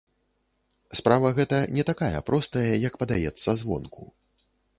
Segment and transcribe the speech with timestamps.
[0.99, 4.03] Справа гэта не такая простая, як падаецца звонку.